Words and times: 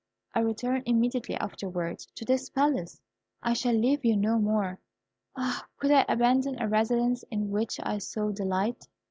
I 0.33 0.39
return 0.39 0.81
immediately 0.87 1.35
afterwards 1.35 2.07
to 2.15 2.25
this 2.25 2.49
palace. 2.49 2.99
I 3.43 3.53
shall 3.53 3.75
leave 3.75 4.03
you 4.03 4.17
no 4.17 4.39
more. 4.39 4.79
Ah! 5.35 5.67
could 5.77 5.91
I 5.91 6.05
abandon 6.09 6.59
a 6.59 6.67
residence 6.67 7.21
in 7.29 7.51
which 7.51 7.79
I 7.83 7.99
so 7.99 8.31
delight! 8.31 8.87